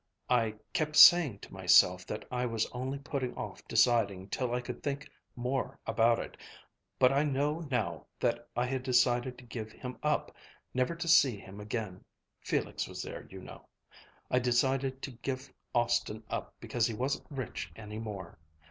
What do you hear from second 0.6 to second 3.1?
kept saying to myself that I was only